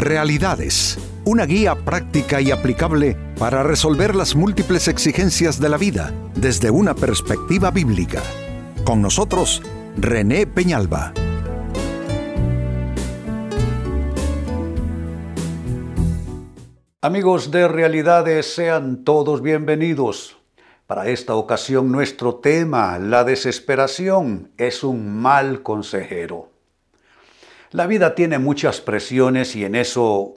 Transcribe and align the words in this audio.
Realidades, 0.00 0.96
una 1.26 1.44
guía 1.44 1.74
práctica 1.74 2.40
y 2.40 2.50
aplicable 2.50 3.18
para 3.38 3.62
resolver 3.62 4.16
las 4.16 4.34
múltiples 4.34 4.88
exigencias 4.88 5.60
de 5.60 5.68
la 5.68 5.76
vida 5.76 6.14
desde 6.34 6.70
una 6.70 6.94
perspectiva 6.94 7.70
bíblica. 7.70 8.22
Con 8.82 9.02
nosotros, 9.02 9.60
René 9.98 10.46
Peñalba. 10.46 11.12
Amigos 17.02 17.50
de 17.50 17.68
Realidades, 17.68 18.54
sean 18.54 19.04
todos 19.04 19.42
bienvenidos. 19.42 20.38
Para 20.86 21.08
esta 21.08 21.34
ocasión 21.34 21.92
nuestro 21.92 22.36
tema, 22.36 22.98
la 22.98 23.24
desesperación, 23.24 24.50
es 24.56 24.82
un 24.82 25.20
mal 25.20 25.62
consejero. 25.62 26.49
La 27.72 27.86
vida 27.86 28.16
tiene 28.16 28.40
muchas 28.40 28.80
presiones 28.80 29.54
y 29.54 29.64
en 29.64 29.76
eso 29.76 30.34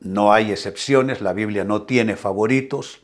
no 0.00 0.34
hay 0.34 0.52
excepciones, 0.52 1.22
la 1.22 1.32
Biblia 1.32 1.64
no 1.64 1.82
tiene 1.82 2.14
favoritos, 2.14 3.00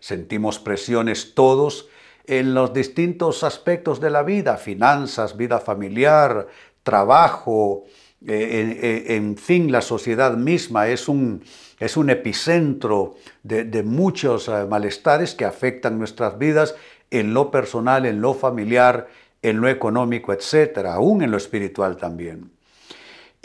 sentimos 0.00 0.58
presiones 0.58 1.34
todos 1.34 1.88
en 2.26 2.52
los 2.52 2.74
distintos 2.74 3.42
aspectos 3.42 4.00
de 4.00 4.10
la 4.10 4.22
vida, 4.22 4.58
finanzas, 4.58 5.36
vida 5.36 5.60
familiar, 5.60 6.48
trabajo, 6.82 7.84
eh, 8.26 9.04
en, 9.08 9.38
fin, 9.38 9.72
la 9.72 9.80
sociedad 9.80 10.36
misma 10.36 10.88
es 10.88 11.08
un, 11.08 11.42
es 11.78 11.96
un 11.96 12.10
epicentro 12.10 13.14
de, 13.42 13.82
muchos 13.82 14.48
eh, 14.48 14.66
malestares 14.68 15.34
que 15.34 15.46
afectan 15.46 15.98
nuestras 15.98 16.36
vidas 16.36 16.74
en 17.10 17.32
lo 17.32 17.50
personal, 17.50 18.04
en 18.04 18.20
lo 18.20 18.34
familiar, 18.34 19.08
en 19.40 19.60
lo 19.60 19.68
económico, 19.68 20.34
etcétera, 20.34 20.94
aún 20.94 21.22
en 21.22 21.30
lo 21.30 21.38
espiritual 21.38 21.96
también. 21.96 22.55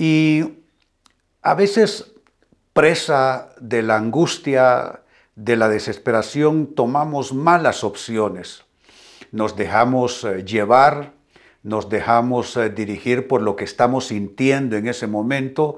Y 0.01 0.45
a 1.43 1.53
veces, 1.53 2.11
presa 2.73 3.49
de 3.59 3.83
la 3.83 3.97
angustia, 3.97 5.01
de 5.35 5.55
la 5.55 5.69
desesperación, 5.69 6.73
tomamos 6.73 7.33
malas 7.33 7.83
opciones. 7.83 8.63
Nos 9.31 9.55
dejamos 9.55 10.23
eh, 10.23 10.43
llevar 10.43 11.13
nos 11.63 11.89
dejamos 11.89 12.57
eh, 12.57 12.69
dirigir 12.69 13.27
por 13.27 13.41
lo 13.41 13.55
que 13.55 13.63
estamos 13.63 14.07
sintiendo 14.07 14.77
en 14.77 14.87
ese 14.87 15.07
momento, 15.07 15.77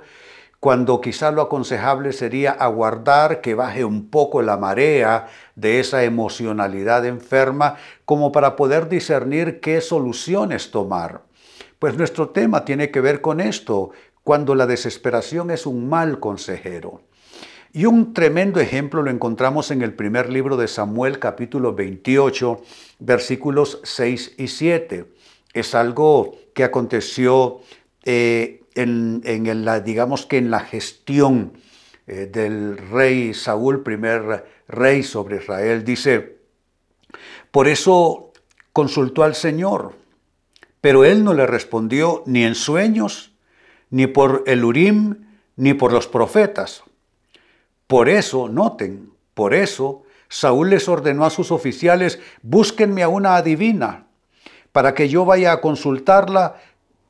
cuando 0.59 1.01
quizá 1.01 1.31
lo 1.31 1.41
aconsejable 1.41 2.13
sería 2.13 2.51
aguardar 2.51 3.41
que 3.41 3.53
baje 3.53 3.83
un 3.83 4.09
poco 4.09 4.41
la 4.41 4.55
marea 4.55 5.27
de 5.55 5.81
esa 5.81 6.05
emocionalidad 6.05 7.05
enferma 7.05 7.75
como 8.05 8.31
para 8.31 8.55
poder 8.55 8.87
discernir 8.87 9.59
qué 9.59 9.81
soluciones 9.81 10.71
tomar. 10.71 11.23
Pues 11.79 11.97
nuestro 11.97 12.29
tema 12.29 12.63
tiene 12.63 12.91
que 12.91 13.01
ver 13.01 13.19
con 13.19 13.41
esto, 13.41 13.91
cuando 14.23 14.55
la 14.55 14.65
desesperación 14.65 15.51
es 15.51 15.65
un 15.65 15.89
mal 15.89 16.19
consejero. 16.19 17.01
Y 17.71 17.85
un 17.85 18.13
tremendo 18.13 18.59
ejemplo 18.59 19.01
lo 19.01 19.09
encontramos 19.09 19.71
en 19.71 19.81
el 19.81 19.93
primer 19.93 20.29
libro 20.29 20.57
de 20.57 20.67
Samuel 20.67 21.19
capítulo 21.19 21.73
28 21.73 22.61
versículos 22.99 23.79
6 23.83 24.35
y 24.37 24.47
7 24.47 25.05
es 25.53 25.75
algo 25.75 26.35
que 26.53 26.63
aconteció 26.63 27.61
eh, 28.03 28.63
en, 28.75 29.65
la, 29.65 29.79
digamos 29.79 30.25
que 30.25 30.37
en 30.37 30.51
la 30.51 30.59
gestión 30.59 31.53
eh, 32.07 32.29
del 32.31 32.77
rey 32.77 33.33
Saúl, 33.33 33.83
primer 33.83 34.45
rey 34.67 35.03
sobre 35.03 35.37
Israel. 35.37 35.85
Dice, 35.85 36.37
por 37.51 37.67
eso 37.67 38.33
consultó 38.73 39.23
al 39.23 39.35
Señor, 39.35 39.93
pero 40.81 41.05
él 41.05 41.23
no 41.23 41.33
le 41.33 41.45
respondió 41.45 42.23
ni 42.25 42.43
en 42.43 42.55
sueños, 42.55 43.32
ni 43.93 44.07
por 44.07 44.43
el 44.47 44.65
Urim, 44.65 45.27
ni 45.55 45.75
por 45.75 45.93
los 45.93 46.07
profetas. 46.07 46.81
Por 47.85 48.09
eso, 48.09 48.49
noten, 48.49 49.11
por 49.35 49.53
eso 49.53 50.01
Saúl 50.27 50.71
les 50.71 50.89
ordenó 50.89 51.25
a 51.25 51.29
sus 51.29 51.51
oficiales, 51.51 52.19
búsquenme 52.41 53.03
a 53.03 53.07
una 53.07 53.35
adivina 53.35 54.07
para 54.71 54.95
que 54.95 55.09
yo 55.09 55.25
vaya 55.25 55.51
a 55.51 55.61
consultarla, 55.61 56.55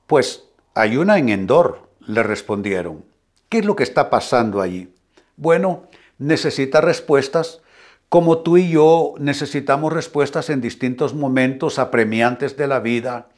pues 0.08 0.44
hay 0.76 0.98
una 0.98 1.18
en 1.18 1.30
Endor, 1.30 1.88
le 2.02 2.22
respondieron. 2.22 3.06
¿Qué 3.48 3.60
es 3.60 3.66
lo 3.66 3.78
que 3.78 3.84
está 3.84 4.10
pasando 4.10 4.60
allí? 4.60 4.94
Bueno, 5.38 5.84
necesita 6.18 6.82
respuestas, 6.82 7.62
como 8.10 8.40
tú 8.40 8.58
y 8.58 8.70
yo 8.72 9.14
necesitamos 9.20 9.94
respuestas 9.94 10.50
en 10.50 10.60
distintos 10.60 11.14
momentos 11.14 11.80
apremiantes 11.80 12.58
de 12.58 12.68
la 12.68 12.82
vida, 12.82 13.30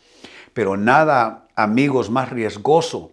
pero 0.56 0.78
nada, 0.78 1.46
amigos, 1.56 2.10
más 2.10 2.32
riesgoso 2.32 3.12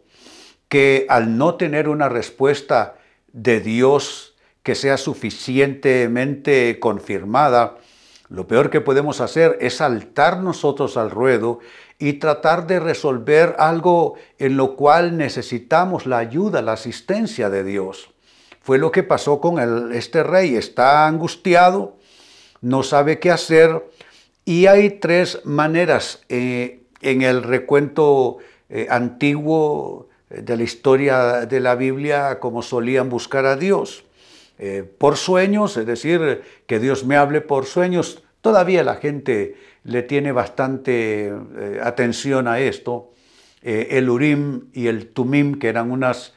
que 0.72 1.04
al 1.10 1.36
no 1.36 1.56
tener 1.56 1.86
una 1.86 2.08
respuesta 2.08 2.94
de 3.34 3.60
Dios 3.60 4.34
que 4.62 4.74
sea 4.74 4.96
suficientemente 4.96 6.78
confirmada, 6.80 7.76
lo 8.30 8.46
peor 8.46 8.70
que 8.70 8.80
podemos 8.80 9.20
hacer 9.20 9.58
es 9.60 9.76
saltar 9.76 10.40
nosotros 10.40 10.96
al 10.96 11.10
ruedo 11.10 11.58
y 11.98 12.14
tratar 12.14 12.66
de 12.66 12.80
resolver 12.80 13.54
algo 13.58 14.14
en 14.38 14.56
lo 14.56 14.74
cual 14.74 15.18
necesitamos 15.18 16.06
la 16.06 16.16
ayuda, 16.16 16.62
la 16.62 16.72
asistencia 16.72 17.50
de 17.50 17.64
Dios. 17.64 18.08
Fue 18.62 18.78
lo 18.78 18.92
que 18.92 19.02
pasó 19.02 19.42
con 19.42 19.92
este 19.92 20.22
rey. 20.22 20.56
Está 20.56 21.06
angustiado, 21.06 21.98
no 22.62 22.82
sabe 22.82 23.18
qué 23.18 23.30
hacer 23.30 23.90
y 24.46 24.68
hay 24.68 24.88
tres 24.88 25.42
maneras 25.44 26.22
eh, 26.30 26.84
en 27.02 27.20
el 27.20 27.42
recuento 27.42 28.38
eh, 28.70 28.86
antiguo 28.88 30.08
de 30.40 30.56
la 30.56 30.62
historia 30.62 31.46
de 31.46 31.60
la 31.60 31.74
Biblia 31.74 32.38
como 32.40 32.62
solían 32.62 33.10
buscar 33.10 33.44
a 33.44 33.56
Dios. 33.56 34.04
Eh, 34.58 34.84
por 34.98 35.16
sueños, 35.16 35.76
es 35.76 35.86
decir, 35.86 36.42
que 36.66 36.78
Dios 36.78 37.04
me 37.04 37.16
hable 37.16 37.40
por 37.40 37.66
sueños. 37.66 38.22
Todavía 38.40 38.84
la 38.84 38.96
gente 38.96 39.56
le 39.84 40.02
tiene 40.02 40.32
bastante 40.32 41.26
eh, 41.26 41.80
atención 41.82 42.48
a 42.48 42.60
esto. 42.60 43.12
Eh, 43.62 43.88
el 43.92 44.08
Urim 44.08 44.68
y 44.72 44.86
el 44.86 45.08
Tumim, 45.08 45.58
que 45.58 45.68
eran 45.68 45.90
unas 45.90 46.34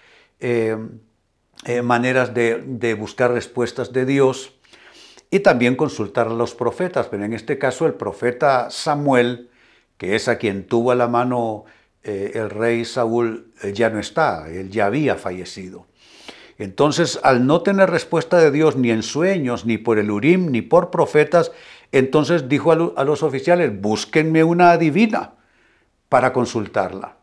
maneras 1.84 2.34
de, 2.36 2.62
de, 2.64 2.94
buscar 2.94 3.32
respuestas 3.32 3.92
de 3.92 4.06
Dios, 4.06 4.54
y 5.32 5.40
también 5.40 5.76
consultar 5.76 6.28
a 6.28 6.34
los 6.34 6.54
profetas, 6.54 7.08
pero 7.08 7.26
en 7.26 7.34
este 7.34 7.58
caso 7.58 7.88
el 7.88 7.94
profeta 7.94 8.70
Samuel, 8.70 9.50
que 9.98 10.16
es 10.16 10.28
a 10.28 10.38
quien 10.38 10.68
tuvo 10.68 10.92
a 10.92 10.96
la 10.96 11.08
mano 11.08 11.66
el 12.06 12.50
rey 12.50 12.86
Saúl, 12.86 13.52
ya 13.74 13.90
no 13.90 14.00
está, 14.00 14.50
él 14.50 14.70
ya 14.70 14.86
había 14.86 15.16
fallecido. 15.16 15.86
Entonces, 16.58 17.20
al 17.24 17.46
no 17.46 17.62
tener 17.62 17.90
respuesta 17.90 18.38
de 18.38 18.52
Dios 18.52 18.78
ni 18.78 18.90
en 18.90 19.04
sueños, 19.04 19.66
ni 19.66 19.78
por 19.78 20.00
el 20.00 20.10
Urim, 20.10 20.52
ni 20.52 20.62
por 20.62 20.90
profetas, 20.90 21.52
entonces 21.92 22.48
dijo 22.48 22.72
a, 22.72 23.04
los 23.04 23.24
oficiales, 23.24 23.80
búsquenme 23.80 24.44
una 24.44 24.72
adivina 24.72 25.34
para 26.08 26.32
consultarla. 26.32 27.18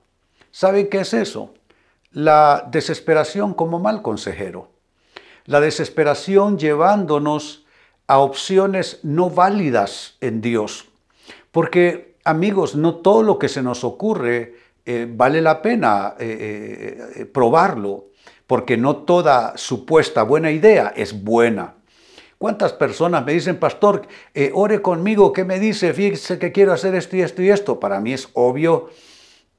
¿Saben 0.50 0.88
qué 0.88 1.00
es 1.00 1.14
eso? 1.14 1.54
La 2.10 2.68
desesperación 2.70 3.54
como 3.54 3.78
mal 3.78 4.02
consejero. 4.02 4.70
La 5.46 5.60
desesperación 5.60 6.58
llevándonos 6.58 7.64
a 8.06 8.18
opciones 8.18 9.00
no 9.02 9.30
válidas 9.30 10.16
en 10.20 10.42
Dios. 10.42 10.88
Porque, 11.50 12.16
amigos, 12.24 12.76
no 12.76 12.96
todo 12.96 13.22
lo 13.22 13.38
que 13.38 13.48
se 13.48 13.62
nos 13.62 13.82
ocurre 13.82 14.56
eh, 14.84 15.06
vale 15.08 15.40
la 15.40 15.62
pena 15.62 16.14
eh, 16.18 16.98
eh, 17.16 17.24
probarlo 17.26 18.10
porque 18.46 18.76
no 18.76 18.96
toda 18.96 19.56
supuesta 19.56 20.24
buena 20.24 20.50
idea 20.50 20.92
es 20.96 21.22
buena. 21.22 21.76
¿Cuántas 22.36 22.72
personas 22.72 23.24
me 23.24 23.32
dicen, 23.32 23.58
pastor, 23.58 24.08
ore 24.52 24.82
conmigo, 24.82 25.32
¿qué 25.32 25.44
me 25.44 25.60
dice? 25.60 25.94
Fíjese 25.94 26.40
que 26.40 26.50
quiero 26.50 26.72
hacer 26.72 26.96
esto 26.96 27.16
y 27.16 27.22
esto 27.22 27.40
y 27.40 27.50
esto. 27.50 27.78
Para 27.78 28.00
mí 28.00 28.12
es 28.12 28.28
obvio 28.32 28.90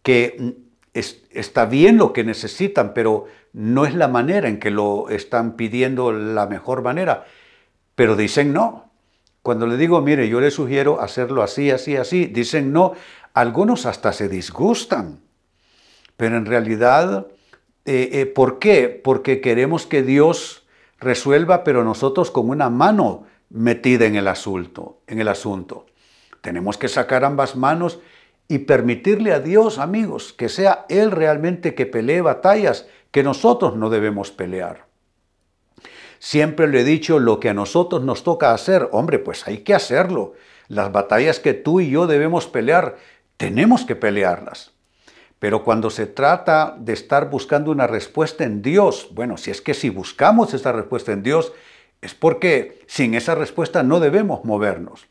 que 0.01 0.35
mm, 0.38 0.50
está 0.94 1.66
bien 1.66 1.97
lo 1.97 2.12
que 2.12 2.25
necesitan, 2.25 2.94
pero 2.94 3.25
no 3.53 3.86
es 3.86 3.95
la 3.95 4.09
manera 4.09 4.50
en 4.50 4.59
que 4.59 4.69
lo 4.69 5.09
están 5.09 5.56
pidiendo 5.56 6.12
la 6.12 6.45
mejor 6.45 6.81
manera. 6.83 7.25
Pero 7.95 8.18
dicen 8.18 8.51
no. 8.51 8.93
Cuando 9.44 9.68
le 9.68 9.78
digo, 9.78 10.01
mire, 10.01 10.28
yo 10.28 10.42
le 10.42 10.50
sugiero 10.50 11.00
hacerlo 11.00 11.44
así, 11.44 11.69
así, 11.69 11.95
así, 11.95 12.25
dicen 12.25 12.74
no. 12.74 12.94
Algunos 13.36 13.86
hasta 13.86 14.12
se 14.12 14.28
disgustan. 14.28 15.19
Pero 16.18 16.38
en 16.38 16.48
realidad 16.48 17.28
eh, 17.86 18.10
eh, 18.13 18.25
¿Por 18.25 18.60
qué? 18.60 19.01
Porque 19.04 19.42
queremos 19.42 19.86
que 19.86 20.04
Dios 20.04 20.66
resuelva, 21.00 21.66
pero 21.66 21.84
nosotros 21.84 22.31
con 22.31 22.50
una 22.50 22.69
mano 22.69 23.25
metida 23.50 24.06
en 24.06 24.16
el 24.16 24.28
asunto, 24.30 25.01
en 25.06 25.19
el 25.19 25.28
asunto. 25.28 25.86
Tenemos 26.42 26.78
que 26.78 26.88
sacar 26.88 27.25
ambas 27.25 27.57
manos 27.57 28.00
y 28.48 28.60
permitirle 28.60 29.34
a 29.34 29.40
Dios, 29.40 29.80
amigos, 29.80 30.31
que 30.31 30.48
sea 30.48 30.86
Él 30.88 31.12
realmente 31.12 31.75
que 31.75 31.86
pelee 31.86 32.22
batallas 32.22 32.88
que 33.12 33.24
nosotros 33.24 33.75
no 33.75 33.90
debemos 33.90 34.31
pelear. 34.31 34.86
Siempre 36.23 36.69
le 36.69 36.79
he 36.79 36.83
dicho 36.85 37.19
lo 37.19 37.41
que 37.41 37.49
a 37.49 37.53
nosotros 37.53 38.01
nos 38.01 38.23
toca 38.23 38.53
hacer, 38.53 38.87
hombre, 38.93 39.19
pues 39.19 39.45
hay 39.45 39.57
que 39.57 39.73
hacerlo. 39.73 40.35
Las 40.69 40.89
batallas 40.89 41.41
que 41.41 41.53
tú 41.53 41.81
y 41.81 41.89
yo 41.89 42.07
debemos 42.07 42.47
pelear, 42.47 42.95
tenemos 43.35 43.83
que 43.83 43.97
pelearlas. 43.97 44.71
Pero 45.39 45.65
cuando 45.65 45.89
se 45.89 46.05
trata 46.05 46.77
de 46.79 46.93
estar 46.93 47.29
buscando 47.29 47.71
una 47.71 47.87
respuesta 47.87 48.45
en 48.45 48.61
Dios, 48.61 49.09
bueno, 49.11 49.35
si 49.35 49.51
es 49.51 49.59
que 49.59 49.73
si 49.73 49.89
buscamos 49.89 50.53
esa 50.53 50.71
respuesta 50.71 51.11
en 51.11 51.23
Dios, 51.23 51.51
es 51.99 52.13
porque 52.13 52.79
sin 52.87 53.15
esa 53.15 53.35
respuesta 53.35 53.83
no 53.83 53.99
debemos 53.99 54.45
movernos. 54.45 55.07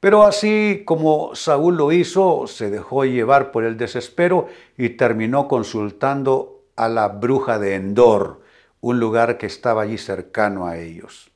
Pero 0.00 0.22
así 0.22 0.84
como 0.86 1.34
Saúl 1.34 1.76
lo 1.76 1.92
hizo, 1.92 2.46
se 2.46 2.70
dejó 2.70 3.04
llevar 3.04 3.52
por 3.52 3.64
el 3.64 3.76
desespero 3.76 4.48
y 4.78 4.88
terminó 4.88 5.48
consultando 5.48 6.62
a 6.76 6.88
la 6.88 7.08
bruja 7.08 7.58
de 7.58 7.74
Endor, 7.74 8.39
un 8.80 9.00
lugar 9.00 9.38
que 9.38 9.46
estaba 9.46 9.82
allí 9.82 9.98
cercano 9.98 10.66
a 10.66 10.78
ellos. 10.78 11.30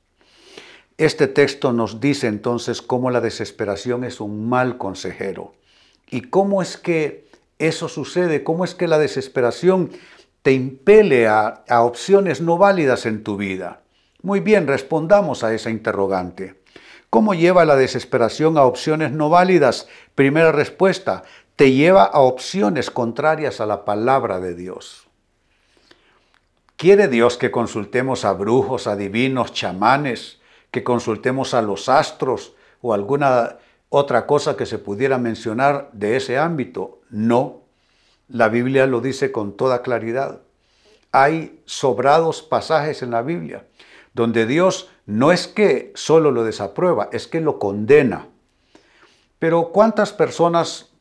Este 0.97 1.27
texto 1.27 1.73
nos 1.73 2.01
dice 2.01 2.29
entonces 2.29 2.81
cómo 2.81 3.11
la 3.11 3.21
desesperación 3.21 4.05
es 4.05 4.21
un 4.21 4.49
mal 4.49 4.79
consejero 4.79 5.55
y 6.09 6.23
cómo 6.23 6.63
es 6.63 6.77
que 6.77 7.27
eso 7.59 7.89
sucede, 7.89 8.45
cómo 8.45 8.65
es 8.65 8.75
que 8.75 8.87
la 8.87 8.99
desesperación 8.99 9.91
te 10.43 10.53
impele 10.53 11.27
a, 11.27 11.65
a 11.69 11.83
opciones 11.83 12.41
no 12.41 12.59
válidas 12.59 13.07
en 13.07 13.25
tu 13.25 13.37
vida. 13.37 13.81
Muy 14.23 14.41
bien, 14.41 14.67
respondamos 14.67 15.43
a 15.43 15.53
esa 15.53 15.71
interrogante. 15.71 16.55
¿Cómo 17.11 17.35
lleva 17.35 17.65
la 17.65 17.77
desesperación 17.77 18.59
a 18.59 18.65
opciones 18.65 19.13
no 19.13 19.29
válidas? 19.29 19.89
Primera 20.15 20.53
respuesta, 20.53 21.25
te 21.57 21.73
lleva 21.73 22.05
a 22.05 22.21
opciones 22.21 22.91
contrarias 22.91 23.61
a 23.61 23.67
la 23.67 23.85
palabra 23.85 24.41
de 24.41 24.55
Dios. 24.55 25.04
¿Quiere 26.77 27.09
Dios 27.09 27.37
que 27.37 27.51
consultemos 27.51 28.25
a 28.25 28.33
brujos, 28.33 28.87
adivinos, 28.87 29.53
chamanes, 29.53 30.41
que 30.71 30.85
consultemos 30.85 31.55
a 31.55 31.63
los 31.63 31.89
astros 31.89 32.55
o 32.81 32.93
alguna 32.93 33.59
otra 33.89 34.27
cosa 34.27 34.57
que 34.57 34.67
se 34.67 34.79
pudiera 34.79 35.19
mencionar 35.19 35.91
de 35.93 36.17
ese 36.17 36.39
ámbito? 36.39 37.01
No. 37.11 37.63
La 38.29 38.49
Biblia 38.49 38.87
lo 38.87 39.01
dice 39.01 39.33
con 39.33 39.57
toda 39.57 39.83
claridad. 39.83 40.41
Hay 41.13 41.63
sobrados 41.65 42.43
pasajes 42.43 43.03
en 43.03 43.11
la 43.11 43.23
Biblia 43.23 43.65
donde 44.15 44.47
Dios 44.47 44.89
no 45.07 45.33
es 45.33 45.47
que 45.49 45.93
solo 45.95 46.31
lo 46.31 46.45
desaprueba, 46.45 47.11
es 47.13 47.27
que 47.27 47.41
lo 47.41 47.59
condena. 47.59 48.29
Pero 49.39 49.71
¿cuántas 49.73 50.13
personas 50.13 50.93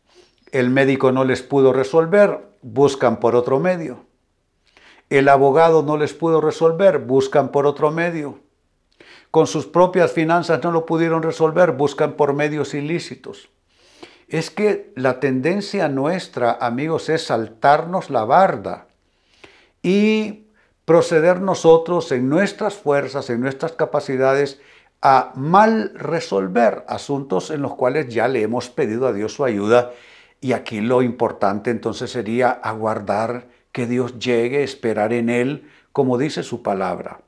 el 0.51 0.69
médico 0.71 1.11
no 1.11 1.23
les 1.23 1.41
pudo 1.43 1.71
resolver? 1.71 2.41
Buscan 2.61 3.19
por 3.19 3.35
otro 3.35 3.59
medio. 3.59 4.05
El 5.13 5.29
abogado 5.29 5.83
no 5.83 5.95
les 5.95 6.11
pudo 6.11 6.41
resolver, 6.41 6.97
buscan 6.97 7.49
por 7.49 7.67
otro 7.67 7.91
medio. 7.91 8.39
Con 9.29 9.45
sus 9.45 9.67
propias 9.67 10.11
finanzas 10.11 10.63
no 10.63 10.71
lo 10.71 10.87
pudieron 10.87 11.21
resolver, 11.21 11.73
buscan 11.73 12.13
por 12.13 12.33
medios 12.33 12.73
ilícitos. 12.73 13.49
Es 14.27 14.49
que 14.49 14.91
la 14.95 15.19
tendencia 15.19 15.87
nuestra, 15.87 16.57
amigos, 16.59 17.09
es 17.09 17.27
saltarnos 17.27 18.09
la 18.09 18.25
barda 18.25 18.87
y 19.83 20.47
proceder 20.83 21.41
nosotros 21.41 22.11
en 22.11 22.27
nuestras 22.27 22.73
fuerzas, 22.73 23.29
en 23.29 23.39
nuestras 23.39 23.73
capacidades, 23.73 24.61
a 25.03 25.31
mal 25.35 25.91
resolver 25.93 26.85
asuntos 26.87 27.51
en 27.51 27.61
los 27.61 27.75
cuales 27.75 28.11
ya 28.11 28.27
le 28.27 28.41
hemos 28.41 28.71
pedido 28.71 29.05
a 29.05 29.13
Dios 29.13 29.33
su 29.33 29.45
ayuda. 29.45 29.91
Y 30.41 30.53
aquí 30.53 30.81
lo 30.81 31.03
importante 31.03 31.69
entonces 31.69 32.09
sería 32.09 32.49
aguardar 32.49 33.53
que 33.73 33.85
Dios 33.85 34.17
llegue, 34.17 34.63
esperar 34.63 35.11
en 35.11 35.29
Él, 35.29 35.69
como 35.91 36.17
dice 36.17 36.43
su 36.43 36.63
palabra. 36.63 37.19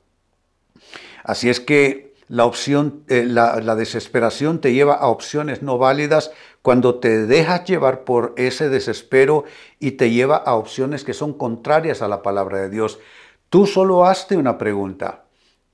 Así 1.22 1.50
es 1.50 1.60
que 1.60 2.14
la 2.28 2.46
opción, 2.46 3.04
eh, 3.08 3.24
la 3.24 3.76
desesperación 3.76 4.60
te 4.60 4.72
lleva 4.72 4.94
a 4.94 5.08
opciones 5.08 5.62
no 5.62 5.76
válidas 5.76 6.32
cuando 6.66 6.96
te 6.96 7.26
dejas 7.26 7.64
llevar 7.64 8.02
por 8.02 8.34
ese 8.36 8.68
desespero 8.68 9.44
y 9.78 9.92
te 9.92 10.10
lleva 10.10 10.34
a 10.34 10.56
opciones 10.56 11.04
que 11.04 11.14
son 11.14 11.32
contrarias 11.32 12.02
a 12.02 12.08
la 12.08 12.22
palabra 12.22 12.58
de 12.58 12.70
Dios. 12.70 12.98
Tú 13.50 13.66
solo 13.66 14.04
hazte 14.04 14.36
una 14.36 14.58
pregunta. 14.58 15.26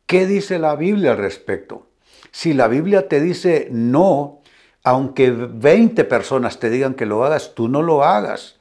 ¿Qué 0.04 0.26
dice 0.26 0.58
la 0.58 0.76
Biblia 0.76 1.12
al 1.12 1.16
respecto? 1.16 1.86
Si 2.30 2.52
la 2.52 2.68
Biblia 2.68 3.08
te 3.08 3.22
dice 3.22 3.68
no, 3.70 4.42
aunque 4.84 5.30
20 5.30 6.04
personas 6.04 6.58
te 6.58 6.68
digan 6.68 6.92
que 6.92 7.06
lo 7.06 7.24
hagas, 7.24 7.54
tú 7.54 7.68
no 7.68 7.80
lo 7.80 8.04
hagas. 8.04 8.58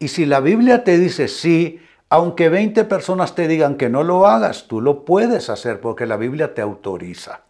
Y 0.00 0.08
si 0.08 0.24
la 0.24 0.40
Biblia 0.40 0.82
te 0.82 0.98
dice 0.98 1.28
sí, 1.28 1.80
aunque 2.08 2.48
20 2.48 2.84
personas 2.86 3.34
te 3.34 3.46
digan 3.46 3.76
que 3.76 3.90
no 3.90 4.02
lo 4.02 4.26
hagas, 4.26 4.66
tú 4.66 4.80
lo 4.80 5.04
puedes 5.04 5.50
hacer 5.50 5.80
porque 5.80 6.06
la 6.06 6.16
Biblia 6.16 6.54
te 6.54 6.62
autoriza. 6.62 7.42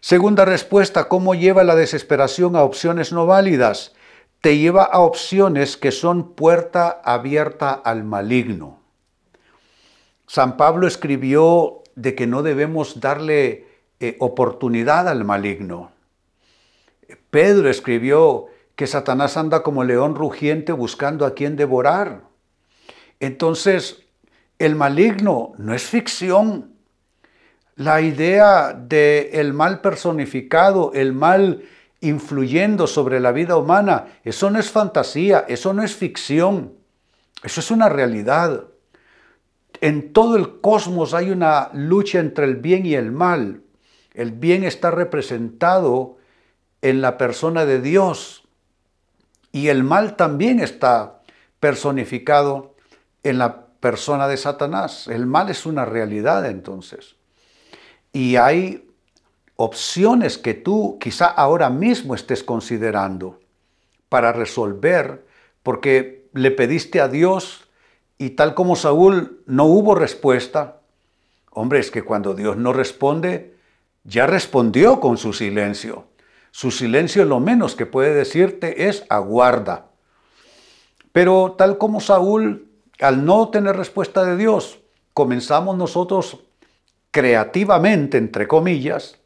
Segunda 0.00 0.46
respuesta, 0.46 1.08
¿cómo 1.08 1.34
lleva 1.34 1.62
la 1.62 1.76
desesperación 1.76 2.56
a 2.56 2.64
opciones 2.64 3.12
no 3.12 3.26
válidas? 3.26 3.94
Te 4.40 4.56
lleva 4.56 4.82
a 4.82 5.00
opciones 5.00 5.76
que 5.76 5.92
son 5.92 6.32
puerta 6.32 7.00
abierta 7.04 7.70
al 7.70 8.02
maligno. 8.02 8.80
San 10.26 10.56
Pablo 10.56 10.88
escribió 10.88 11.82
de 11.94 12.14
que 12.14 12.26
no 12.26 12.42
debemos 12.42 12.98
darle 12.98 13.66
eh, 14.00 14.16
oportunidad 14.20 15.06
al 15.06 15.24
maligno. 15.24 15.92
Pedro 17.30 17.68
escribió 17.68 18.46
que 18.76 18.86
Satanás 18.86 19.36
anda 19.36 19.62
como 19.62 19.84
león 19.84 20.14
rugiente 20.14 20.72
buscando 20.72 21.26
a 21.26 21.34
quien 21.34 21.56
devorar. 21.56 22.22
Entonces, 23.20 24.04
el 24.58 24.74
maligno 24.74 25.52
no 25.58 25.74
es 25.74 25.82
ficción. 25.84 26.74
La 27.76 28.00
idea 28.00 28.72
del 28.72 29.28
el 29.32 29.52
mal 29.52 29.80
personificado, 29.80 30.92
el 30.94 31.12
mal 31.12 31.64
influyendo 32.00 32.86
sobre 32.86 33.20
la 33.20 33.32
vida 33.32 33.56
humana, 33.56 34.06
eso 34.24 34.50
no 34.50 34.58
es 34.58 34.70
fantasía, 34.70 35.44
eso 35.48 35.72
no 35.72 35.82
es 35.82 35.94
ficción, 35.94 36.74
eso 37.42 37.60
es 37.60 37.70
una 37.70 37.88
realidad 37.88 38.66
en 39.82 40.12
todo 40.12 40.36
el 40.36 40.60
cosmos 40.60 41.12
hay 41.12 41.30
una 41.30 41.70
lucha 41.74 42.20
entre 42.20 42.44
el 42.44 42.54
bien 42.56 42.86
y 42.86 42.94
el 42.94 43.10
mal. 43.10 43.62
El 44.14 44.30
bien 44.30 44.62
está 44.62 44.92
representado 44.92 46.18
en 46.82 47.02
la 47.02 47.18
persona 47.18 47.64
de 47.66 47.80
Dios 47.80 48.41
y 49.52 49.68
el 49.68 49.84
mal 49.84 50.16
también 50.16 50.60
está 50.60 51.20
personificado 51.60 52.74
en 53.22 53.38
la 53.38 53.66
persona 53.80 54.26
de 54.26 54.36
Satanás. 54.36 55.06
El 55.08 55.26
mal 55.26 55.50
es 55.50 55.66
una 55.66 55.84
realidad 55.84 56.46
entonces. 56.46 57.16
Y 58.12 58.36
hay 58.36 58.88
opciones 59.56 60.38
que 60.38 60.54
tú 60.54 60.98
quizá 60.98 61.26
ahora 61.26 61.70
mismo 61.70 62.14
estés 62.14 62.42
considerando 62.42 63.38
para 64.08 64.32
resolver 64.32 65.24
porque 65.62 66.28
le 66.32 66.50
pediste 66.50 67.00
a 67.00 67.08
Dios 67.08 67.68
y 68.18 68.30
tal 68.30 68.54
como 68.54 68.76
Saúl 68.76 69.42
no 69.46 69.64
hubo 69.64 69.94
respuesta, 69.94 70.80
hombre, 71.50 71.80
es 71.80 71.90
que 71.90 72.02
cuando 72.02 72.34
Dios 72.34 72.56
no 72.56 72.72
responde, 72.72 73.56
ya 74.04 74.26
respondió 74.26 75.00
con 75.00 75.16
su 75.16 75.32
silencio. 75.32 76.06
Su 76.52 76.70
silencio 76.70 77.24
lo 77.24 77.40
menos 77.40 77.74
que 77.74 77.86
puede 77.86 78.14
decirte 78.14 78.86
es 78.88 79.04
aguarda. 79.08 79.86
Pero 81.10 81.56
tal 81.58 81.78
como 81.78 82.00
Saúl, 82.00 82.68
al 83.00 83.24
no 83.24 83.48
tener 83.48 83.76
respuesta 83.76 84.22
de 84.22 84.36
Dios, 84.36 84.78
comenzamos 85.14 85.76
nosotros 85.76 86.40
creativamente, 87.10 88.18
entre 88.18 88.46
comillas, 88.46 89.18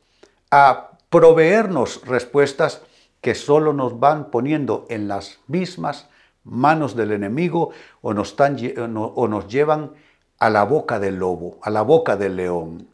a 0.50 0.92
proveernos 1.10 2.00
respuestas 2.06 2.82
que 3.20 3.34
solo 3.34 3.72
nos 3.72 3.98
van 3.98 4.30
poniendo 4.30 4.86
en 4.88 5.08
las 5.08 5.40
mismas 5.48 6.08
manos 6.44 6.94
del 6.94 7.10
enemigo 7.10 7.70
o 8.02 8.14
nos, 8.14 8.36
o 8.38 9.28
nos 9.28 9.48
llevan 9.48 9.92
a 10.38 10.48
la 10.48 10.64
boca 10.64 11.00
del 11.00 11.16
lobo, 11.16 11.58
a 11.60 11.70
la 11.70 11.82
boca 11.82 12.16
del 12.16 12.36
león. 12.36 12.88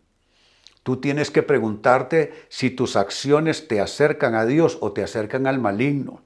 Tú 0.82 0.96
tienes 0.96 1.30
que 1.30 1.42
preguntarte 1.42 2.32
si 2.48 2.70
tus 2.70 2.96
acciones 2.96 3.68
te 3.68 3.80
acercan 3.80 4.34
a 4.34 4.44
Dios 4.44 4.78
o 4.80 4.92
te 4.92 5.02
acercan 5.02 5.46
al 5.46 5.58
maligno. 5.58 6.22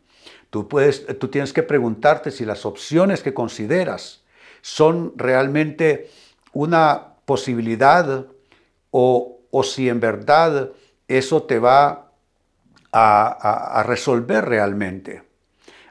Tú, 0.50 0.68
puedes, 0.68 1.06
tú 1.18 1.28
tienes 1.28 1.52
que 1.52 1.62
preguntarte 1.62 2.30
si 2.30 2.44
las 2.44 2.64
opciones 2.64 3.22
que 3.22 3.34
consideras 3.34 4.22
son 4.62 5.12
realmente 5.16 6.10
una 6.52 7.14
posibilidad 7.24 8.26
o, 8.90 9.40
o 9.50 9.62
si 9.62 9.88
en 9.88 10.00
verdad 10.00 10.70
eso 11.08 11.42
te 11.42 11.58
va 11.58 12.12
a, 12.92 13.80
a 13.80 13.82
resolver 13.82 14.44
realmente. 14.44 15.22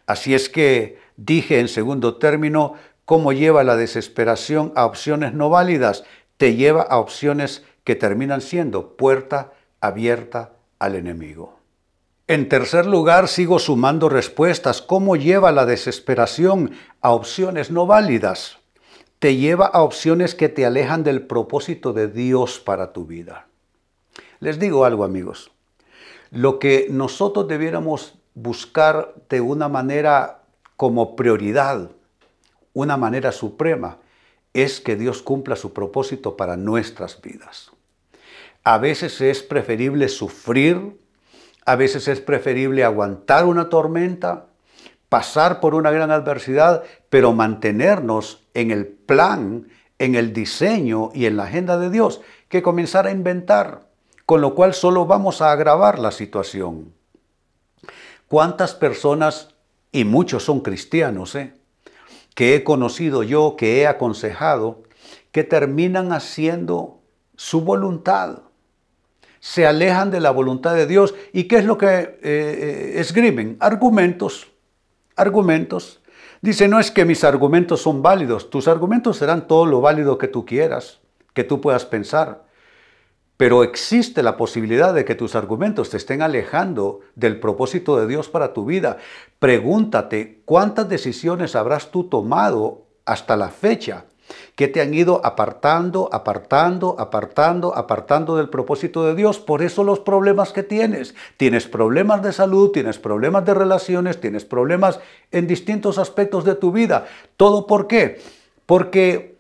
Así 0.07 0.33
es 0.33 0.49
que 0.49 1.05
Dije 1.17 1.59
en 1.59 1.67
segundo 1.67 2.17
término 2.17 2.73
cómo 3.05 3.31
lleva 3.31 3.63
la 3.63 3.77
desesperación 3.77 4.73
a 4.75 4.85
opciones 4.85 5.33
no 5.33 5.49
válidas. 5.49 6.03
Te 6.37 6.55
lleva 6.55 6.81
a 6.81 6.97
opciones 6.97 7.63
que 7.85 7.95
terminan 7.95 8.41
siendo 8.41 8.97
puerta 8.97 9.53
abierta 9.79 10.51
al 10.77 10.95
enemigo. 10.95 11.59
En 12.27 12.49
tercer 12.49 12.85
lugar, 12.85 13.29
sigo 13.29 13.59
sumando 13.59 14.09
respuestas. 14.09 14.81
¿Cómo 14.81 15.15
lleva 15.15 15.53
la 15.53 15.65
desesperación 15.65 16.71
a 16.99 17.11
opciones 17.11 17.71
no 17.71 17.85
válidas? 17.85 18.57
Te 19.19 19.37
lleva 19.37 19.67
a 19.67 19.81
opciones 19.83 20.35
que 20.35 20.49
te 20.49 20.65
alejan 20.65 21.03
del 21.03 21.25
propósito 21.25 21.93
de 21.93 22.09
Dios 22.09 22.59
para 22.59 22.91
tu 22.91 23.05
vida. 23.05 23.47
Les 24.41 24.59
digo 24.59 24.83
algo, 24.83 25.05
amigos. 25.05 25.51
Lo 26.31 26.59
que 26.59 26.87
nosotros 26.89 27.47
debiéramos 27.47 28.15
buscar 28.33 29.13
de 29.29 29.39
una 29.39 29.69
manera 29.69 30.41
como 30.75 31.15
prioridad 31.15 31.91
una 32.75 32.97
manera 32.97 33.31
suprema 33.31 33.99
es 34.53 34.81
que 34.81 34.95
Dios 34.95 35.21
cumpla 35.21 35.55
su 35.55 35.73
propósito 35.73 36.35
para 36.35 36.57
nuestras 36.57 37.21
vidas. 37.21 37.71
A 38.67 38.79
veces 38.79 39.21
es 39.21 39.43
preferible 39.43 40.09
sufrir, 40.09 40.99
a 41.67 41.75
veces 41.75 42.07
es 42.07 42.19
preferible 42.19 42.83
aguantar 42.83 43.45
una 43.45 43.69
tormenta, 43.69 44.47
pasar 45.07 45.59
por 45.59 45.75
una 45.75 45.91
gran 45.91 46.09
adversidad, 46.09 46.81
pero 47.11 47.31
mantenernos 47.31 48.47
en 48.55 48.71
el 48.71 48.87
plan, 48.87 49.67
en 49.99 50.15
el 50.15 50.33
diseño 50.33 51.11
y 51.13 51.27
en 51.27 51.37
la 51.37 51.43
agenda 51.43 51.77
de 51.77 51.91
Dios, 51.91 52.21
que 52.49 52.63
comenzar 52.63 53.05
a 53.05 53.11
inventar, 53.11 53.87
con 54.25 54.41
lo 54.41 54.55
cual 54.55 54.73
solo 54.73 55.05
vamos 55.05 55.43
a 55.43 55.51
agravar 55.51 55.99
la 55.99 56.09
situación. 56.09 56.91
¿Cuántas 58.27 58.73
personas, 58.73 59.53
y 59.91 60.05
muchos 60.05 60.43
son 60.43 60.61
cristianos, 60.61 61.35
eh, 61.35 61.53
que 62.33 62.55
he 62.55 62.63
conocido 62.63 63.21
yo, 63.21 63.57
que 63.59 63.81
he 63.81 63.87
aconsejado, 63.87 64.81
que 65.31 65.43
terminan 65.43 66.11
haciendo 66.11 67.03
su 67.35 67.61
voluntad? 67.61 68.39
Se 69.45 69.67
alejan 69.67 70.09
de 70.09 70.19
la 70.19 70.31
voluntad 70.31 70.73
de 70.73 70.87
Dios. 70.87 71.13
¿Y 71.31 71.43
qué 71.43 71.57
es 71.57 71.65
lo 71.65 71.77
que 71.77 71.87
eh, 71.87 72.17
eh, 72.23 72.93
escriben? 72.95 73.57
Argumentos 73.59 74.47
argumentos. 75.15 76.01
Dice, 76.41 76.67
no 76.67 76.79
es 76.79 76.91
que 76.91 77.05
mis 77.05 77.23
argumentos 77.23 77.81
son 77.81 78.01
válidos, 78.01 78.49
tus 78.49 78.67
argumentos 78.67 79.17
serán 79.17 79.47
todo 79.47 79.65
lo 79.65 79.81
válido 79.81 80.17
que 80.17 80.27
tú 80.27 80.45
quieras, 80.45 80.99
que 81.33 81.43
tú 81.43 81.61
puedas 81.61 81.85
pensar. 81.85 82.45
Pero 83.37 83.63
existe 83.63 84.23
la 84.23 84.37
posibilidad 84.37 84.93
de 84.93 85.03
que 85.03 85.15
tus 85.15 85.35
argumentos 85.35 85.89
te 85.89 85.97
estén 85.97 86.21
alejando 86.21 87.01
del 87.15 87.39
propósito 87.39 87.97
de 87.97 88.07
Dios 88.07 88.29
para 88.29 88.53
tu 88.53 88.65
vida. 88.65 88.97
Pregúntate, 89.39 90.41
¿cuántas 90.45 90.87
decisiones 90.87 91.55
habrás 91.55 91.91
tú 91.91 92.05
tomado 92.05 92.85
hasta 93.05 93.35
la 93.35 93.49
fecha 93.49 94.05
que 94.55 94.67
te 94.67 94.81
han 94.81 94.93
ido 94.93 95.21
apartando, 95.23 96.09
apartando, 96.11 96.95
apartando, 96.97 97.75
apartando 97.75 98.37
del 98.37 98.49
propósito 98.49 99.05
de 99.05 99.15
Dios. 99.15 99.39
Por 99.39 99.61
eso 99.61 99.83
los 99.83 99.99
problemas 99.99 100.53
que 100.53 100.63
tienes. 100.63 101.15
Tienes 101.37 101.67
problemas 101.67 102.23
de 102.23 102.33
salud, 102.33 102.71
tienes 102.71 102.97
problemas 102.97 103.45
de 103.45 103.53
relaciones, 103.53 104.19
tienes 104.19 104.45
problemas 104.45 104.99
en 105.31 105.47
distintos 105.47 105.97
aspectos 105.97 106.45
de 106.45 106.55
tu 106.55 106.71
vida. 106.71 107.07
¿Todo 107.37 107.67
por 107.67 107.87
qué? 107.87 108.21
Porque 108.65 109.35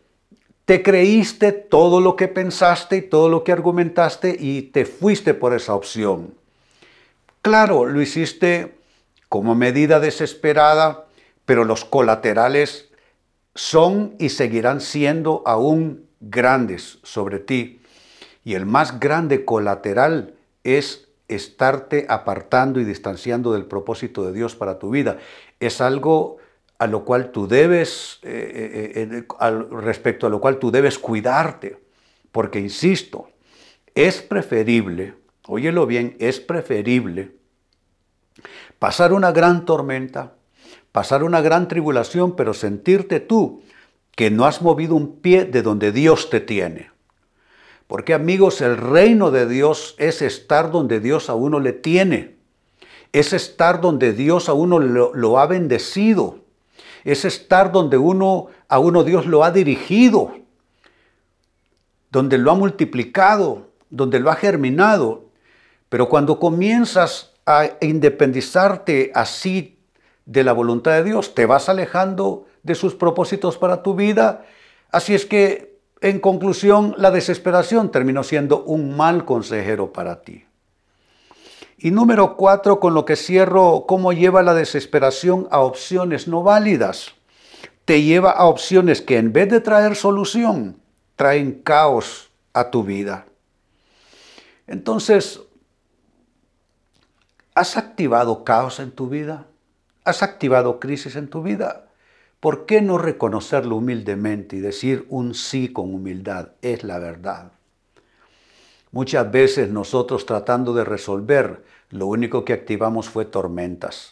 te 0.65 0.81
creíste 0.81 1.51
todo 1.51 2.01
lo 2.01 2.15
que 2.15 2.27
pensaste 2.27 2.97
y 2.97 3.01
todo 3.03 3.29
lo 3.29 3.43
que 3.43 3.51
argumentaste 3.51 4.35
y 4.37 4.63
te 4.63 4.85
fuiste 4.85 5.33
por 5.33 5.53
esa 5.53 5.75
opción. 5.75 6.33
Claro, 7.41 7.85
lo 7.85 8.01
hiciste 8.01 8.75
como 9.29 9.53
medida 9.53 9.99
desesperada, 9.99 11.05
pero 11.45 11.63
los 11.63 11.85
colaterales 11.85 12.84
son 13.55 14.15
y 14.19 14.29
seguirán 14.29 14.81
siendo 14.81 15.41
aún 15.45 16.05
grandes 16.19 16.99
sobre 17.03 17.39
ti. 17.39 17.81
Y 18.43 18.53
el 18.53 18.65
más 18.65 18.99
grande 18.99 19.45
colateral 19.45 20.35
es 20.63 21.07
estarte 21.27 22.05
apartando 22.09 22.79
y 22.79 22.83
distanciando 22.83 23.53
del 23.53 23.65
propósito 23.65 24.25
de 24.25 24.33
Dios 24.33 24.55
para 24.55 24.77
tu 24.77 24.91
vida. 24.91 25.17
Es 25.59 25.81
algo 25.81 26.37
a 26.77 26.87
lo 26.87 27.05
cual 27.05 27.31
tú 27.31 27.47
debes, 27.47 28.19
eh, 28.21 28.91
eh, 28.95 29.09
eh, 29.13 29.65
respecto 29.71 30.27
a 30.27 30.29
lo 30.29 30.39
cual 30.39 30.59
tú 30.59 30.69
debes 30.69 30.99
cuidarte. 30.99 31.79
Porque, 32.31 32.59
insisto, 32.59 33.29
es 33.95 34.21
preferible, 34.21 35.15
óyelo 35.47 35.87
bien, 35.87 36.17
es 36.19 36.39
preferible 36.39 37.31
pasar 38.79 39.13
una 39.13 39.31
gran 39.31 39.65
tormenta, 39.65 40.33
pasar 40.95 41.25
una 41.25 41.41
gran 41.41 41.67
tribulación, 41.67 42.37
pero 42.37 42.53
sentirte 42.53 43.19
tú 43.19 43.61
que 44.15 44.31
no 44.31 44.45
has 44.45 44.61
movido 44.61 44.95
un 44.95 45.17
pie 45.17 45.43
de 45.43 45.61
donde 45.61 45.91
Dios 45.91 46.29
te 46.29 46.39
tiene. 46.39 46.89
Porque 47.85 48.13
amigos, 48.13 48.61
el 48.61 48.77
reino 48.77 49.29
de 49.29 49.45
Dios 49.45 49.95
es 49.97 50.21
estar 50.21 50.71
donde 50.71 51.01
Dios 51.01 51.29
a 51.29 51.35
uno 51.35 51.59
le 51.59 51.73
tiene. 51.73 52.37
Es 53.11 53.33
estar 53.33 53.81
donde 53.81 54.13
Dios 54.13 54.47
a 54.47 54.53
uno 54.53 54.79
lo, 54.79 55.37
ha 55.37 55.47
bendecido. 55.47 56.39
Es 57.03 57.25
estar 57.25 57.73
donde 57.73 57.97
uno 57.97 58.47
a 58.69 58.79
uno 58.79 59.03
Dios 59.03 59.25
lo 59.25 59.43
ha 59.43 59.51
dirigido. 59.51 60.31
Donde 62.09 62.37
lo 62.37 62.51
ha 62.51 62.55
multiplicado, 62.55 63.67
donde 63.89 64.21
lo 64.21 64.31
ha 64.31 64.35
germinado. 64.37 65.25
Pero 65.89 66.07
cuando 66.07 66.39
comienzas 66.39 67.33
a 67.45 67.71
independizarte 67.81 69.11
así 69.13 69.74
de 70.25 70.43
la 70.43 70.53
voluntad 70.53 70.91
de 70.93 71.03
Dios, 71.03 71.35
te 71.35 71.45
vas 71.45 71.69
alejando 71.69 72.45
de 72.63 72.75
sus 72.75 72.95
propósitos 72.95 73.57
para 73.57 73.83
tu 73.83 73.95
vida. 73.95 74.45
Así 74.91 75.13
es 75.13 75.25
que, 75.25 75.79
en 76.01 76.19
conclusión, 76.19 76.95
la 76.97 77.11
desesperación 77.11 77.91
terminó 77.91 78.23
siendo 78.23 78.63
un 78.63 78.97
mal 78.97 79.25
consejero 79.25 79.93
para 79.93 80.21
ti. 80.21 80.45
Y 81.77 81.91
número 81.91 82.37
cuatro, 82.37 82.79
con 82.79 82.93
lo 82.93 83.05
que 83.05 83.15
cierro, 83.15 83.85
cómo 83.87 84.13
lleva 84.13 84.41
la 84.41 84.53
desesperación 84.53 85.47
a 85.51 85.59
opciones 85.59 86.27
no 86.27 86.41
válidas. 86.41 87.13
Te 87.83 88.01
lleva 88.01 88.31
a 88.31 88.45
opciones 88.45 89.01
que 89.01 89.17
en 89.17 89.33
vez 89.33 89.49
de 89.49 89.61
traer 89.61 89.95
solución, 89.95 90.77
traen 91.15 91.61
caos 91.61 92.31
a 92.53 92.71
tu 92.71 92.83
vida. 92.83 93.25
Entonces, 94.67 95.41
¿has 97.53 97.77
activado 97.77 98.43
caos 98.43 98.79
en 98.79 98.91
tu 98.91 99.07
vida? 99.07 99.45
¿Has 100.05 100.21
activado 100.21 100.79
crisis 100.79 101.15
en 101.15 101.29
tu 101.29 101.41
vida? 101.41 101.87
¿Por 102.39 102.67
qué 102.67 102.79
no 102.79 102.99
reconocerlo 102.99 103.77
humildemente 103.77 104.55
y 104.55 104.59
decir 104.59 105.07
un 105.09 105.33
sí 105.33 105.73
con 105.73 105.95
humildad? 105.95 106.49
Es 106.61 106.83
la 106.83 106.99
verdad. 106.99 107.53
Muchas 108.91 109.31
veces 109.31 109.71
nosotros 109.71 110.27
tratando 110.27 110.75
de 110.75 110.83
resolver, 110.83 111.65
lo 111.89 112.05
único 112.05 112.45
que 112.45 112.53
activamos 112.53 113.09
fue 113.09 113.25
tormentas. 113.25 114.11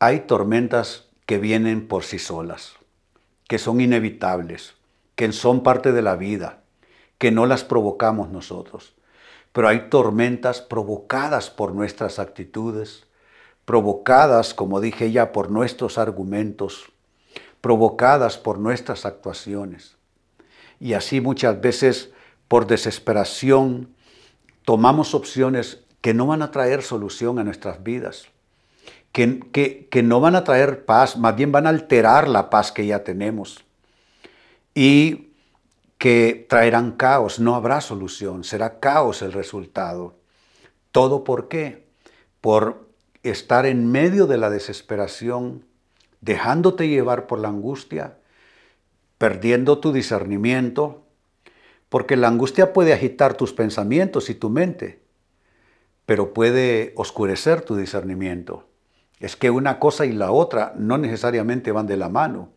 Hay 0.00 0.20
tormentas 0.20 1.08
que 1.24 1.38
vienen 1.38 1.88
por 1.88 2.04
sí 2.04 2.18
solas, 2.18 2.74
que 3.48 3.58
son 3.58 3.80
inevitables, 3.80 4.74
que 5.14 5.32
son 5.32 5.62
parte 5.62 5.92
de 5.92 6.02
la 6.02 6.14
vida, 6.14 6.62
que 7.16 7.30
no 7.30 7.46
las 7.46 7.64
provocamos 7.64 8.28
nosotros. 8.28 8.94
Pero 9.54 9.68
hay 9.68 9.88
tormentas 9.88 10.60
provocadas 10.60 11.48
por 11.48 11.72
nuestras 11.72 12.18
actitudes, 12.18 13.06
provocadas, 13.66 14.54
como 14.54 14.80
dije 14.80 15.12
ya, 15.12 15.32
por 15.32 15.50
nuestros 15.50 15.98
argumentos, 15.98 16.86
provocadas 17.60 18.38
por 18.38 18.58
nuestras 18.58 19.04
actuaciones. 19.04 19.96
Y 20.80 20.94
así 20.94 21.20
muchas 21.20 21.60
veces, 21.60 22.10
por 22.48 22.66
desesperación, 22.66 23.94
tomamos 24.64 25.14
opciones 25.14 25.82
que 26.00 26.14
no 26.14 26.26
van 26.26 26.42
a 26.42 26.52
traer 26.52 26.82
solución 26.82 27.38
a 27.40 27.44
nuestras 27.44 27.82
vidas, 27.82 28.28
que, 29.10 29.88
que, 29.90 30.02
no 30.02 30.20
van 30.20 30.36
a 30.36 30.44
traer 30.44 30.84
paz, 30.84 31.16
más 31.16 31.34
bien 31.34 31.50
van 31.50 31.66
a 31.66 31.70
alterar 31.70 32.28
la 32.28 32.50
paz 32.50 32.70
que 32.70 32.86
ya 32.86 33.02
tenemos. 33.02 33.64
Y 34.74 35.30
que 35.98 36.46
traerán 36.48 36.92
caos, 36.92 37.40
no 37.40 37.54
habrá 37.54 37.80
solución, 37.80 38.44
será 38.44 38.78
caos 38.78 39.22
el 39.22 39.32
resultado. 39.32 40.14
¿Todo 40.92 41.24
por 41.24 41.48
qué? 41.48 41.86
Por 42.42 42.85
estar 43.30 43.66
en 43.66 43.90
medio 43.90 44.26
de 44.26 44.38
la 44.38 44.50
desesperación, 44.50 45.64
dejándote 46.20 46.88
llevar 46.88 47.26
por 47.26 47.38
la 47.38 47.48
angustia, 47.48 48.18
perdiendo 49.18 49.78
tu 49.78 49.92
discernimiento, 49.92 51.04
porque 51.88 52.16
la 52.16 52.28
angustia 52.28 52.72
puede 52.72 52.92
agitar 52.92 53.34
tus 53.34 53.52
pensamientos 53.52 54.28
y 54.30 54.34
tu 54.34 54.50
mente, 54.50 55.00
pero 56.04 56.34
puede 56.34 56.92
oscurecer 56.96 57.62
tu 57.62 57.76
discernimiento. 57.76 58.68
Es 59.18 59.36
que 59.36 59.50
una 59.50 59.78
cosa 59.78 60.04
y 60.04 60.12
la 60.12 60.30
otra 60.30 60.74
no 60.76 60.98
necesariamente 60.98 61.72
van 61.72 61.86
de 61.86 61.96
la 61.96 62.08
mano. 62.08 62.50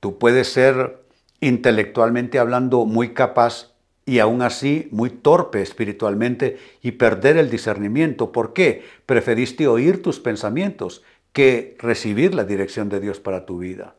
Tú 0.00 0.18
puedes 0.18 0.48
ser 0.52 1.04
intelectualmente 1.40 2.38
hablando 2.38 2.86
muy 2.86 3.12
capaz 3.12 3.75
y 4.06 4.20
aún 4.20 4.40
así 4.40 4.88
muy 4.92 5.10
torpe 5.10 5.60
espiritualmente 5.60 6.58
y 6.80 6.92
perder 6.92 7.36
el 7.36 7.50
discernimiento. 7.50 8.30
¿Por 8.30 8.52
qué? 8.52 8.84
Preferiste 9.04 9.66
oír 9.66 10.00
tus 10.00 10.20
pensamientos 10.20 11.02
que 11.32 11.76
recibir 11.80 12.32
la 12.32 12.44
dirección 12.44 12.88
de 12.88 13.00
Dios 13.00 13.18
para 13.18 13.44
tu 13.44 13.58
vida. 13.58 13.96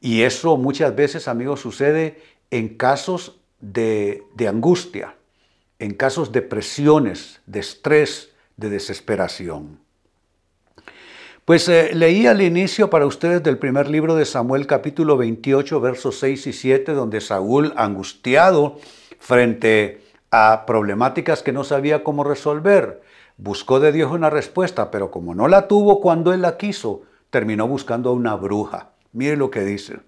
Y 0.00 0.22
eso 0.22 0.56
muchas 0.56 0.96
veces, 0.96 1.28
amigos, 1.28 1.60
sucede 1.60 2.18
en 2.50 2.76
casos 2.76 3.38
de, 3.60 4.24
angustia, 4.48 5.14
en 5.78 5.92
casos 5.92 6.32
de 6.32 6.40
presiones, 6.40 7.42
de 7.46 7.60
estrés, 7.60 8.30
de 8.56 8.70
desesperación. 8.70 9.78
Pues 11.44 11.68
eh, 11.68 11.90
leí 11.92 12.26
al 12.26 12.40
inicio 12.40 12.88
para 12.88 13.06
ustedes 13.06 13.42
del 13.42 13.58
primer 13.58 13.90
libro 13.90 14.14
de 14.14 14.24
Samuel 14.24 14.66
capítulo 14.66 15.18
28 15.18 15.80
versos 15.80 16.18
6 16.20 16.46
y 16.46 16.52
7, 16.54 16.92
donde 16.92 17.20
Saúl, 17.20 17.74
angustiado, 17.76 18.78
frente 19.20 20.02
a 20.32 20.64
problemáticas 20.66 21.44
que 21.44 21.52
no 21.52 21.62
sabía 21.62 22.02
cómo 22.02 22.24
resolver. 22.24 23.02
Buscó 23.36 23.78
de 23.78 23.92
Dios 23.92 24.10
una 24.10 24.30
respuesta, 24.30 24.90
pero 24.90 25.12
como 25.12 25.36
no 25.36 25.46
la 25.46 25.68
tuvo 25.68 26.00
cuando 26.00 26.32
él 26.32 26.42
la 26.42 26.56
quiso, 26.56 27.02
terminó 27.30 27.68
buscando 27.68 28.10
a 28.10 28.14
una 28.14 28.34
bruja 28.34 28.90
Mire 29.12 29.36
lo 29.36 29.50
que 29.50 29.64
dice. 29.64 29.98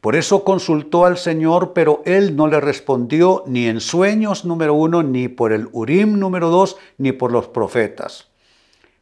Por 0.00 0.16
eso 0.16 0.44
consultó 0.44 1.06
al 1.06 1.16
Señor, 1.16 1.72
pero 1.72 2.02
él 2.04 2.36
no 2.36 2.46
le 2.46 2.60
respondió 2.60 3.44
ni 3.46 3.66
en 3.66 3.80
sueños 3.80 4.44
número 4.44 4.74
uno, 4.74 5.02
ni 5.02 5.28
por 5.28 5.52
el 5.52 5.68
Urim 5.72 6.18
número 6.18 6.50
dos, 6.50 6.76
ni 6.98 7.12
por 7.12 7.32
los 7.32 7.48
profetas. 7.48 8.28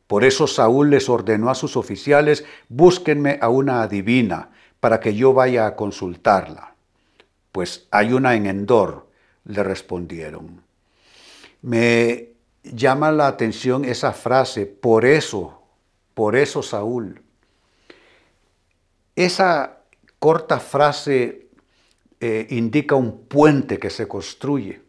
Por 0.06 0.22
eso 0.22 0.46
Saúl 0.46 0.90
les 0.90 1.08
ordenó 1.08 1.50
a 1.50 1.54
sus 1.54 1.76
oficiales, 1.76 2.44
búsquenme 2.68 3.38
a 3.40 3.49
una 3.49 3.82
adivina, 3.82 4.50
para 4.78 5.00
que 5.00 5.14
yo 5.14 5.32
vaya 5.32 5.66
a 5.66 5.76
consultarla. 5.76 6.75
Pues 7.50 7.88
hay 7.90 8.12
una 8.12 8.34
en 8.34 8.46
Endor, 8.46 9.08
le 9.44 9.62
respondieron. 9.62 10.62
Me 11.62 12.30
llama 12.62 13.12
la 13.12 13.26
atención 13.26 13.84
esa 13.84 14.12
frase, 14.12 14.66
por 14.66 15.04
eso, 15.04 15.62
por 16.14 16.37
eso 16.37 16.62
Saúl. 16.62 17.22
Esa 19.16 19.78
corta 20.18 20.61
frase 20.61 21.49
eh, 22.20 22.46
indica 22.50 22.94
un 22.94 23.26
puente 23.26 23.78
que 23.78 23.90
se 23.90 24.08
construye 24.08 24.80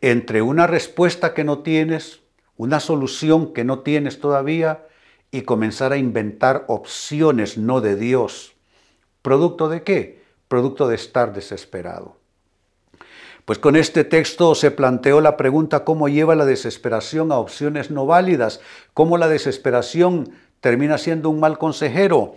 entre 0.00 0.42
una 0.42 0.66
respuesta 0.66 1.34
que 1.34 1.44
no 1.44 1.60
tienes, 1.60 2.20
una 2.56 2.80
solución 2.80 3.52
que 3.52 3.64
no 3.64 3.80
tienes 3.80 4.20
todavía 4.20 4.86
y 5.30 5.42
comenzar 5.42 5.92
a 5.92 5.96
inventar 5.96 6.64
opciones 6.68 7.58
no 7.58 7.80
de 7.80 7.96
Dios. 7.96 8.54
¿Producto 9.22 9.68
de 9.68 9.82
qué? 9.82 10.22
Producto 10.48 10.88
de 10.88 10.94
estar 10.94 11.32
desesperado. 11.32 12.16
Pues 13.46 13.60
con 13.60 13.76
este 13.76 14.02
texto 14.02 14.56
se 14.56 14.72
planteó 14.72 15.20
la 15.20 15.36
pregunta 15.36 15.84
cómo 15.84 16.08
lleva 16.08 16.34
la 16.34 16.44
desesperación 16.44 17.30
a 17.30 17.38
opciones 17.38 17.92
no 17.92 18.04
válidas, 18.04 18.60
cómo 18.92 19.18
la 19.18 19.28
desesperación 19.28 20.32
termina 20.60 20.98
siendo 20.98 21.30
un 21.30 21.38
mal 21.38 21.56
consejero, 21.56 22.34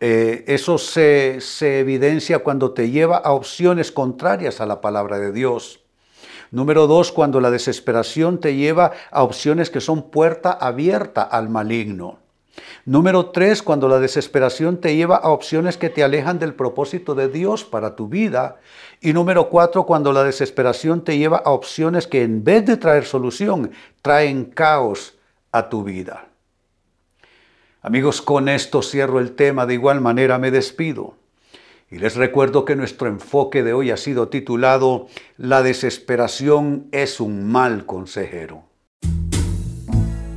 eh, 0.00 0.42
eso 0.48 0.78
se, 0.78 1.40
se 1.40 1.78
evidencia 1.78 2.40
cuando 2.40 2.72
te 2.72 2.90
lleva 2.90 3.18
a 3.18 3.30
opciones 3.30 3.92
contrarias 3.92 4.60
a 4.60 4.66
la 4.66 4.80
palabra 4.80 5.20
de 5.20 5.30
Dios. 5.30 5.84
Número 6.50 6.88
dos, 6.88 7.12
cuando 7.12 7.40
la 7.40 7.52
desesperación 7.52 8.40
te 8.40 8.56
lleva 8.56 8.90
a 9.12 9.22
opciones 9.22 9.70
que 9.70 9.80
son 9.80 10.10
puerta 10.10 10.50
abierta 10.50 11.22
al 11.22 11.48
maligno. 11.48 12.18
Número 12.84 13.30
tres, 13.30 13.62
cuando 13.62 13.88
la 13.88 13.98
desesperación 13.98 14.80
te 14.80 14.94
lleva 14.94 15.16
a 15.16 15.30
opciones 15.30 15.76
que 15.76 15.90
te 15.90 16.04
alejan 16.04 16.38
del 16.38 16.54
propósito 16.54 17.14
de 17.14 17.28
Dios 17.28 17.64
para 17.64 17.96
tu 17.96 18.08
vida. 18.08 18.56
Y 19.00 19.12
número 19.12 19.48
cuatro, 19.48 19.84
cuando 19.84 20.12
la 20.12 20.24
desesperación 20.24 21.02
te 21.02 21.18
lleva 21.18 21.38
a 21.38 21.50
opciones 21.50 22.06
que 22.06 22.22
en 22.22 22.44
vez 22.44 22.64
de 22.64 22.76
traer 22.76 23.04
solución, 23.04 23.72
traen 24.02 24.44
caos 24.44 25.18
a 25.52 25.68
tu 25.68 25.82
vida. 25.82 26.28
Amigos, 27.82 28.20
con 28.20 28.48
esto 28.48 28.82
cierro 28.82 29.20
el 29.20 29.36
tema, 29.36 29.66
de 29.66 29.74
igual 29.74 30.00
manera 30.00 30.38
me 30.38 30.50
despido. 30.50 31.14
Y 31.90 31.98
les 31.98 32.16
recuerdo 32.16 32.64
que 32.64 32.74
nuestro 32.74 33.06
enfoque 33.06 33.62
de 33.62 33.72
hoy 33.72 33.90
ha 33.90 33.96
sido 33.96 34.28
titulado 34.28 35.06
La 35.36 35.62
desesperación 35.62 36.88
es 36.90 37.20
un 37.20 37.46
mal 37.50 37.86
consejero. 37.86 38.65